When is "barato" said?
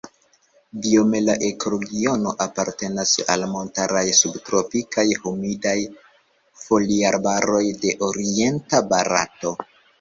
8.93-9.57